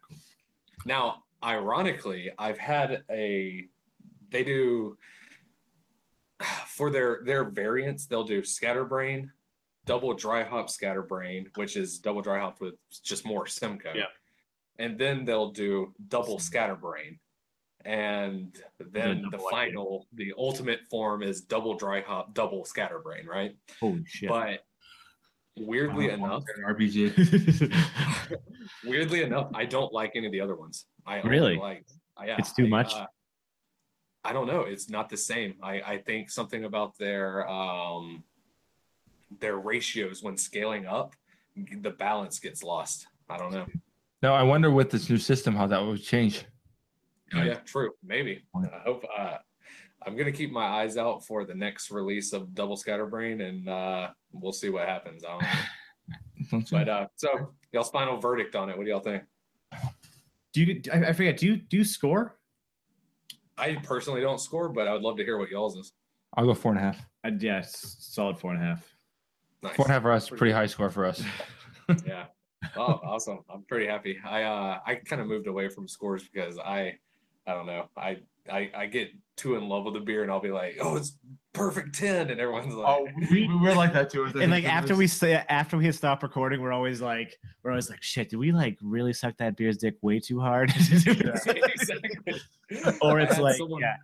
[0.86, 3.66] Now, ironically, I've had a
[4.30, 4.96] they do
[6.68, 9.32] for their their variants, they'll do scatterbrain,
[9.86, 13.92] double dry hop scatterbrain, which is double dry hop with just more Simcoe.
[13.94, 14.04] Yeah.
[14.78, 17.18] And then they'll do double scatterbrain.
[17.84, 19.50] And then the double IPA.
[19.50, 23.56] final, the ultimate form is double dry hop, double scatterbrain, right?
[23.80, 24.28] Holy shit.
[24.30, 24.60] But
[25.58, 26.14] weirdly Wow.
[26.14, 27.70] enough, RBG.
[28.84, 30.86] weirdly enough, I don't like any of the other ones.
[31.06, 31.56] I Really?
[31.56, 31.84] like.
[32.16, 32.94] I- Yeah, It's too I, much?
[32.94, 33.06] uh,
[34.24, 34.60] I don't know.
[34.62, 35.56] It's not the same.
[35.62, 38.24] I I think something about their um
[39.40, 41.14] their ratios when scaling up,
[41.56, 43.06] the balance gets lost.
[43.28, 43.66] I don't know.
[44.22, 46.44] now I wonder with this new system how that would change.
[47.34, 47.90] Oh, yeah, true.
[48.02, 48.44] Maybe.
[48.56, 49.04] I hope.
[49.16, 49.38] Uh,
[50.06, 54.10] I'm gonna keep my eyes out for the next release of Double Scatterbrain, and uh,
[54.32, 55.24] we'll see what happens.
[55.24, 56.64] I don't know.
[56.70, 58.76] but uh, so y'all's final verdict on it.
[58.76, 59.22] What do y'all think?
[60.52, 60.82] Do you?
[60.92, 61.38] I, I forget.
[61.38, 62.36] Do you do you score?
[63.56, 65.92] I personally don't score, but I would love to hear what y'all's is.
[66.36, 67.06] I'll go four and a half.
[67.24, 68.96] Uh, yeah, solid four and a half.
[69.62, 69.76] Nice.
[69.76, 70.28] Four and a half for us.
[70.28, 71.22] Pretty high score for us.
[72.06, 72.26] yeah.
[72.76, 73.40] Oh, awesome.
[73.52, 74.18] I'm pretty happy.
[74.24, 76.98] I uh I kind of moved away from scores because I
[77.46, 77.88] I don't know.
[77.96, 78.18] I
[78.50, 81.16] I I get too in love with the beer and I'll be like, "Oh, it's
[81.52, 84.24] perfect 10." And everyone's like Oh, we, we were like that too.
[84.24, 88.02] And like after we say after we stop recording, we're always like we're always like,
[88.02, 90.70] shit, did we like really suck that beer's dick way too hard?
[93.02, 93.96] or it's like someone- yeah.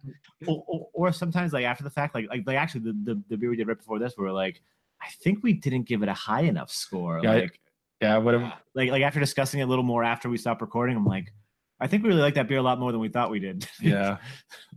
[0.47, 3.37] Or, or, or sometimes like after the fact, like like, like actually the, the the
[3.37, 4.61] beer we did right before this, we were like,
[5.01, 7.21] I think we didn't give it a high enough score.
[7.23, 7.61] Yeah, like
[8.01, 8.53] yeah, whatever.
[8.75, 11.33] Like like after discussing it a little more after we stopped recording, I'm like,
[11.81, 13.67] I think we really like that beer a lot more than we thought we did.
[13.81, 14.19] Yeah.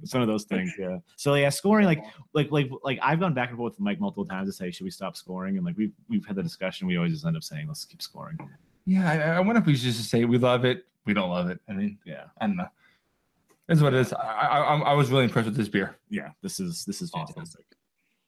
[0.01, 0.71] it's one of those things.
[0.79, 0.97] Yeah.
[1.17, 4.25] So yeah, scoring like like like like I've gone back and forth with Mike multiple
[4.25, 6.87] times to say should we stop scoring, and like we've we've had the discussion.
[6.87, 8.37] We always just end up saying let's keep scoring.
[8.85, 11.49] Yeah, I, I wonder if we should just say we love it, we don't love
[11.49, 11.59] it.
[11.69, 12.25] I mean, Yeah.
[12.39, 12.67] I don't know.
[13.69, 14.11] It's what it is.
[14.13, 15.95] I, I, I- was really impressed with this beer.
[16.09, 16.31] Yeah.
[16.41, 17.45] This is this is Awesome.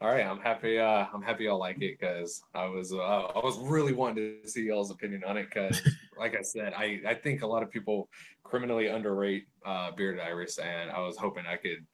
[0.06, 0.26] Fantastic.
[0.26, 0.80] All right, I'm happy.
[0.80, 4.50] Uh, I'm happy y'all like it because I was uh, I was really wanting to
[4.50, 5.82] see y'all's opinion on it because,
[6.18, 8.10] like I said, I I think a lot of people
[8.44, 11.86] criminally underrate uh, Bearded Iris, and I was hoping I could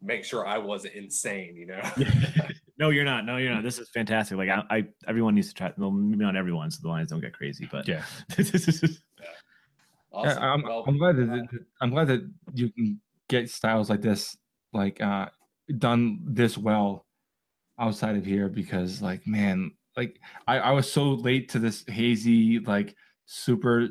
[0.00, 1.56] make sure I wasn't insane.
[1.56, 1.80] You know.
[2.78, 3.24] no, you're not.
[3.24, 3.62] No, you're not.
[3.62, 4.38] This is fantastic.
[4.38, 5.72] Like I, I everyone needs to try.
[5.76, 7.68] Well, maybe not everyone, so the lines don't get crazy.
[7.70, 8.04] But Yeah.
[10.10, 10.42] Awesome.
[10.42, 13.90] Yeah, I'm, Well, I'm glad that uh, that- I'm glad that you can get styles
[13.90, 14.36] like this,
[14.72, 15.26] like uh,
[15.76, 17.04] done this well
[17.78, 22.58] outside of here because, like, man, like I, I was so late to this hazy,
[22.60, 22.94] like,
[23.26, 23.88] super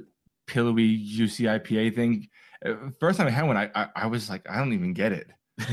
[0.47, 2.27] pillowy, juicy IPA thing.
[2.65, 5.11] Uh, First time I had one, I, I, I was like, I don't even get
[5.11, 5.27] it.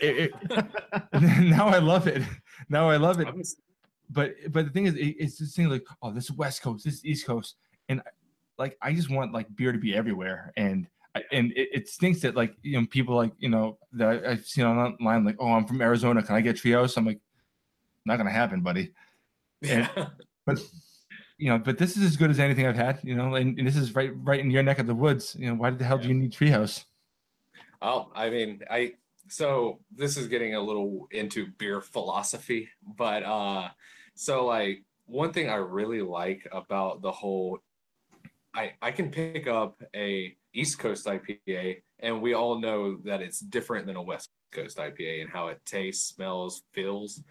[0.00, 0.66] It- it-
[1.40, 2.22] now I love it.
[2.68, 3.28] Now I love it
[4.10, 6.84] but but the thing is, it, it's this thing like, oh, this is West Coast,
[6.84, 7.54] this is East Coast,
[7.88, 8.02] and
[8.58, 12.20] like I just want like beer to be everywhere, and I- and it, it stinks
[12.22, 15.52] that like you know people like you know that I- I've seen online like, oh,
[15.52, 16.96] I'm from Arizona, can I get trios?
[16.96, 17.20] I'm like,
[18.04, 18.92] not gonna happen, buddy.
[19.60, 19.88] yeah.
[20.44, 20.58] But
[21.38, 23.66] you know, but this is as good as anything I've had, you know, and, and
[23.66, 25.36] this is right right in your neck of the woods.
[25.38, 26.84] You know, why the hell do you need treehouse?
[27.80, 28.94] Oh, I mean, I
[29.28, 33.68] so this is getting a little into beer philosophy, but uh
[34.14, 37.58] so like one thing I really like about the whole
[38.54, 43.40] I I can pick up a East Coast IPA and we all know that it's
[43.40, 47.22] different than a West Coast IPA and how it tastes, smells, feels.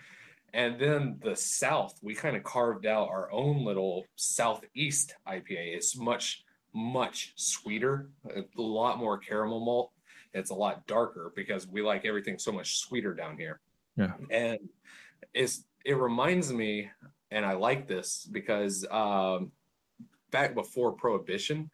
[0.54, 5.76] And then the South, we kind of carved out our own little Southeast IPA.
[5.76, 9.92] It's much, much sweeter, a lot more caramel malt.
[10.34, 13.60] It's a lot darker because we like everything so much sweeter down here.
[13.98, 14.14] Yeah.
[14.30, 14.60] And
[15.34, 16.90] it's it reminds me,
[17.32, 19.52] and I like this because um,
[20.32, 21.70] back before Prohibition,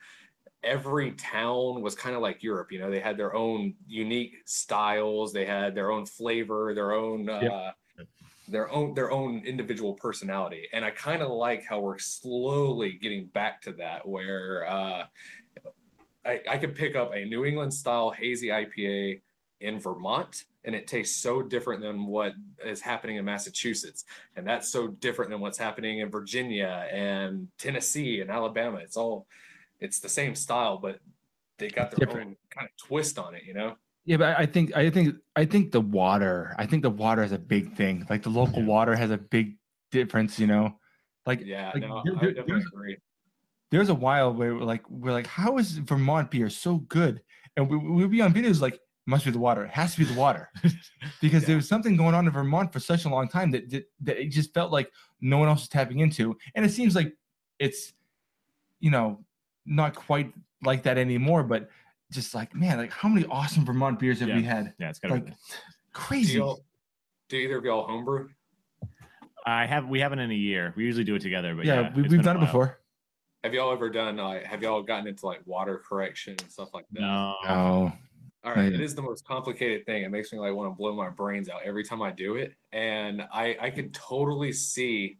[0.63, 2.71] every town was kind of like Europe.
[2.71, 7.29] You know, they had their own unique styles, they had their own flavor, their own.
[7.29, 7.71] Uh.
[8.47, 13.25] Their own their own individual personality, and I kind of like how we're slowly getting
[13.27, 15.03] back to that, where uh,
[16.25, 19.21] I, I could pick up a New England style hazy IPA
[19.59, 22.33] in Vermont, and it tastes so different than what
[22.63, 24.05] is happening in Massachusetts,
[24.35, 28.77] and that's so different than what's happening in Virginia and Tennessee and Alabama.
[28.77, 29.27] It's all
[29.79, 30.99] it's the same style, but
[31.57, 32.29] they got their Different.
[32.29, 33.75] own kind of twist on it, you know?
[34.07, 36.55] Yeah, but I think I think I think the water.
[36.57, 38.05] I think the water is a big thing.
[38.09, 39.57] Like the local water has a big
[39.91, 40.39] difference.
[40.39, 40.79] You know,
[41.25, 42.63] like Yeah, Like, no, there- I there- there's-
[43.69, 47.21] there's a while where we're like we're like how is Vermont beer so good?
[47.57, 49.65] And we we'd be on videos like must be the water.
[49.65, 50.49] It has to be the water
[51.21, 51.47] because Yeah.
[51.47, 54.17] there was something going on in Vermont for such a long time that, that that
[54.23, 54.89] it just felt like
[55.19, 56.37] no one else was tapping into.
[56.55, 57.13] And it seems like
[57.59, 57.93] it's
[58.79, 59.25] you know
[59.65, 60.31] not quite
[60.63, 61.69] like that anymore, but
[62.11, 64.73] just like man, like how many awesome Vermont beers have we had?
[64.79, 65.33] Yeah, it's got Like Do,
[65.93, 66.37] crazy.
[66.37, 66.63] y'all,
[67.29, 68.29] do either of y'all homebrew?
[69.45, 70.73] I have we haven't in a year.
[70.75, 72.79] We usually do it together, but yeah, yeah, we, we've done it before.
[73.43, 74.19] Have y'all ever done?
[74.19, 77.01] Uh, have y'all gotten into like water correction and stuff like that?
[77.01, 77.35] No.
[77.47, 77.91] Oh,
[78.43, 80.03] All right, it is the most complicated thing.
[80.03, 82.53] It makes me like want to blow my brains out every time I do it,
[82.71, 85.17] and I I can totally see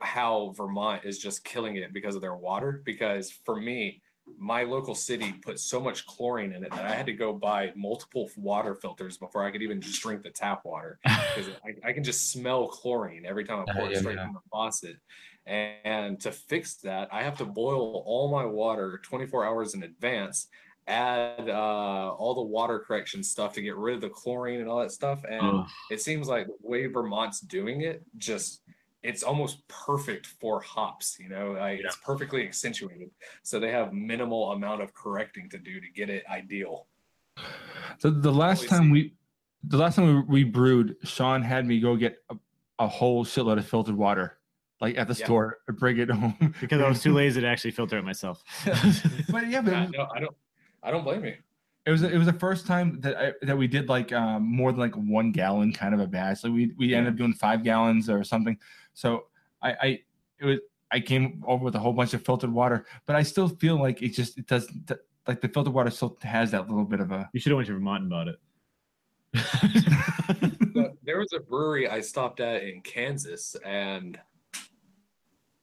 [0.00, 2.82] how Vermont is just killing it because of their water.
[2.84, 4.02] Because for me,
[4.36, 7.72] my local city put so much chlorine in it that I had to go buy
[7.76, 11.92] multiple water filters before I could even just drink the tap water because I, I
[11.92, 14.22] can just smell chlorine every time I pour Yeah, it straight yeah.
[14.22, 14.96] from the faucet.
[15.46, 20.48] And to fix that, I have to boil all my water 24 hours in advance
[20.86, 24.80] add uh, all the water correction stuff to get rid of the chlorine and all
[24.80, 25.22] that stuff.
[25.28, 25.66] And Oh.
[25.90, 28.62] it seems like the way Vermont's doing it, just
[29.02, 31.16] it's almost perfect for hops.
[31.20, 33.10] You know, like, it's perfectly accentuated,
[33.42, 36.86] so they have minimal amount of correcting to do to get it ideal.
[37.98, 38.90] So the last time see.
[38.90, 39.14] we,
[39.64, 42.36] the last time we, we brewed, Sean had me go get a,
[42.78, 44.38] a whole shitload of filtered water,
[44.80, 45.24] like at the Yeah.
[45.24, 46.54] store, and bring it home.
[46.60, 48.42] because I was too lazy to actually filter it myself.
[49.30, 50.36] but yeah, but Yeah, it, no, I don't.
[50.82, 51.34] I don't blame you.
[51.86, 54.70] it was it was the first time that I, that we did like um, more
[54.70, 56.38] than like one gallon kind of a batch.
[56.38, 58.56] So we we ended up doing five gallons or something.
[58.98, 59.26] So
[59.62, 59.86] I I
[60.40, 60.58] it was
[60.90, 64.02] I came over with a whole bunch of filtered water, but I still feel like
[64.02, 67.12] it just it does th- like the filtered water still has that little bit of
[67.12, 68.38] a you should have went to Vermont and bought it.
[71.04, 74.20] There was a brewery I stopped at in Kansas, and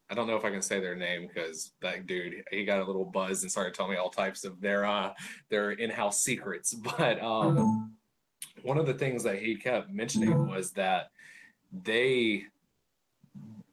[0.10, 2.84] I don't know if I can say their name because that dude he got a
[2.84, 5.14] little buzz and started telling me all types of their uh
[5.50, 6.74] their in-house secrets.
[6.98, 7.94] But um,
[8.64, 11.12] one of the things that he kept mentioning was that
[11.84, 12.46] they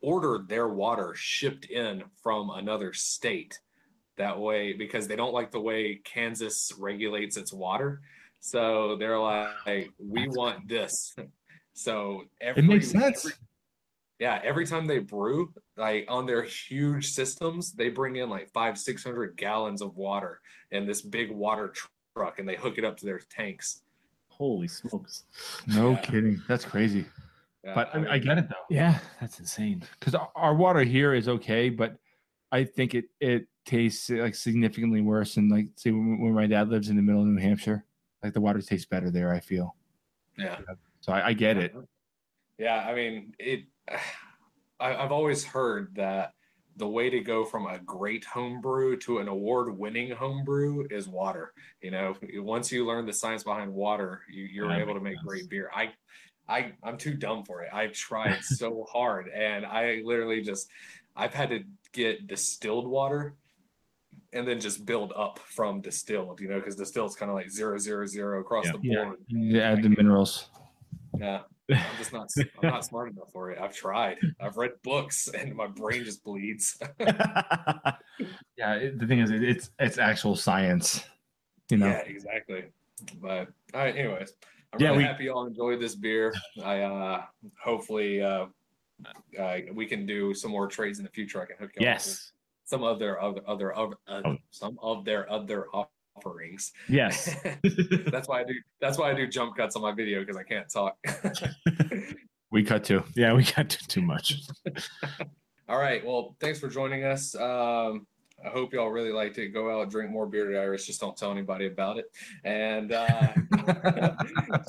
[0.03, 3.59] ordered their water shipped in from another state.
[4.19, 8.03] That way, because they don't like the way Kansas regulates its water.
[8.41, 11.17] So they're like, we want this.
[11.73, 13.25] So every, it makes sense.
[13.25, 13.37] every-
[14.19, 18.77] yeah, every time they brew, like on their huge systems, they bring in like five,
[18.79, 21.73] six hundred gallons of water in this big water
[22.15, 23.81] truck, and they hook it up to their tanks.
[24.29, 25.25] Holy smokes!
[25.67, 26.01] No Yeah.
[26.03, 26.43] kidding.
[26.47, 27.07] That's crazy.
[27.64, 28.64] Yeah, But I, I get it though.
[28.70, 29.85] Yeah, that's insane.
[29.98, 31.96] because our water here is okay, but
[32.51, 35.37] I think it it tastes like significantly worse.
[35.37, 37.85] And like, see, when, when my dad lives in the middle of New Hampshire,
[38.22, 39.33] like the water tastes better there.
[39.33, 39.77] I feel
[40.37, 40.59] yeah.
[41.01, 41.12] so.
[41.12, 41.75] I, I get it.
[42.59, 43.64] Yeah, I mean, it.
[44.81, 46.33] I, I've always heard that
[46.77, 51.53] the way to go from a great homebrew to an award-winning homebrew is water.
[51.81, 55.18] You know, once you learn the science behind water, you, you're That able to makes
[55.18, 55.70] make great beer.
[55.72, 55.90] I,
[56.48, 57.70] I, I'm too dumb for it.
[57.72, 60.68] I've tried so hard, and I literally just,
[61.16, 61.61] I've had to
[61.92, 63.35] get distilled water.
[64.35, 67.50] And then just build up from distilled, you know, because distilled is kind of like
[67.50, 68.72] zero zero zero across Yeah.
[68.72, 69.18] the Yeah, board.
[69.26, 70.48] you add the minerals.
[71.18, 72.28] Yeah, I'm just not.
[72.62, 73.59] I'm not smart enough for it.
[73.61, 74.16] I've tried.
[74.40, 76.78] I've read books, and my brain just bleeds.
[78.57, 81.05] Yeah, it, the thing is, it, it's it's actual science.
[81.70, 82.64] You know, Yeah, exactly.
[83.20, 83.96] But all right.
[83.96, 84.33] Anyways,
[84.72, 86.32] I'm Yeah, really we- happy y'all enjoyed this beer.
[86.64, 87.22] I uh
[87.62, 88.46] hopefully uh,
[89.38, 91.42] uh we can do some more trades in the future.
[91.42, 92.32] I can hook you up with yes,
[92.64, 94.37] some of their other other other uh, Oh.
[94.50, 95.66] some of their other
[96.16, 96.72] offerings.
[96.88, 97.35] yes.
[98.11, 98.54] that's why I do.
[98.80, 100.96] That's why I do jump cuts on my video because I can't talk.
[102.50, 103.02] we cut too.
[103.14, 104.40] yeah, we too, too much.
[105.68, 106.04] All right.
[106.04, 107.35] Well, thanks for joining us.
[107.35, 108.06] Um,
[108.44, 109.48] I hope y'all really liked it.
[109.48, 110.87] Go out, drink more Bearded Iris.
[110.87, 112.07] Just don't tell anybody about it.
[112.44, 113.07] And uh,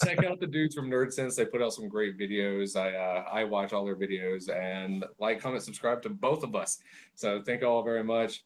[0.03, 1.35] check out the dudes from Nerd Sense.
[1.35, 2.75] They put out some great videos.
[2.75, 6.79] I uh, I watch all their videos and like, comment, subscribe to both of us.
[7.15, 8.43] So thank you all very much.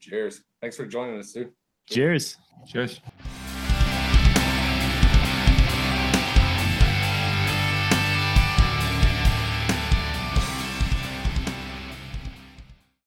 [0.00, 0.42] Cheers.
[0.60, 1.52] Thanks for joining us, dude.
[1.88, 2.38] Cheers.
[2.66, 3.00] Cheers.